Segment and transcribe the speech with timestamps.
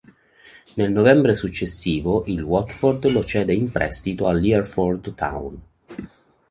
[0.77, 5.61] Nel novembre successivo, il Watford lo cede in prestito all'Hereford Town.